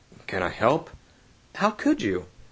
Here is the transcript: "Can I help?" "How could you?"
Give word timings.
"Can 0.25 0.41
I 0.41 0.49
help?" 0.49 0.89
"How 1.53 1.69
could 1.69 2.01
you?" 2.01 2.25